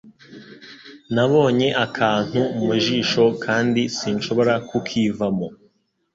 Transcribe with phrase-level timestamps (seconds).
[1.13, 5.47] Nabonye akantu mu jisho kandi sinshobora kukivamo.